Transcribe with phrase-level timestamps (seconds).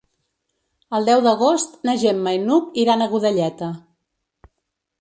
[0.99, 3.69] El deu d'agost na Gemma i n'Hug iran a Godelleta.